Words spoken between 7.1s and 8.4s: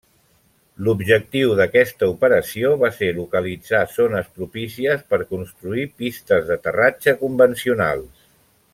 convencionals.